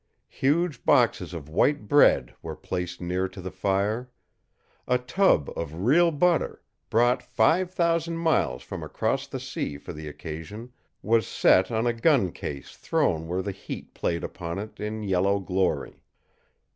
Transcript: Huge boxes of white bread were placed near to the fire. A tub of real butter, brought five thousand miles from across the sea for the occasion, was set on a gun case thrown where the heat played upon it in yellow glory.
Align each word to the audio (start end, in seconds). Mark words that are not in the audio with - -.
Huge 0.33 0.83
boxes 0.83 1.31
of 1.31 1.47
white 1.47 1.87
bread 1.87 2.33
were 2.41 2.55
placed 2.55 3.01
near 3.01 3.27
to 3.27 3.39
the 3.39 3.51
fire. 3.51 4.09
A 4.87 4.97
tub 4.97 5.51
of 5.55 5.83
real 5.85 6.09
butter, 6.09 6.63
brought 6.89 7.21
five 7.21 7.69
thousand 7.71 8.17
miles 8.17 8.63
from 8.63 8.81
across 8.81 9.27
the 9.27 9.39
sea 9.39 9.77
for 9.77 9.93
the 9.93 10.07
occasion, 10.07 10.73
was 11.03 11.27
set 11.27 11.69
on 11.69 11.85
a 11.85 11.93
gun 11.93 12.31
case 12.31 12.75
thrown 12.75 13.27
where 13.27 13.43
the 13.43 13.51
heat 13.51 13.93
played 13.93 14.23
upon 14.23 14.57
it 14.57 14.79
in 14.79 15.03
yellow 15.03 15.39
glory. 15.39 16.01